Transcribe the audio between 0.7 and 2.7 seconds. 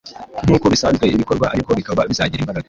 bisanzwe bikorwa ariko bikaba bizagira imbaraga